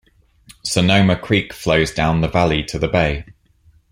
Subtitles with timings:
[0.63, 3.23] Sonoma Creek flows down the valley to the bay.